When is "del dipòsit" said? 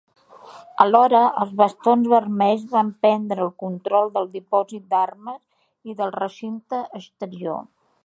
4.19-4.91